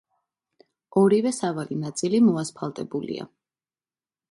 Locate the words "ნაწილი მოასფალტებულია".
1.83-3.31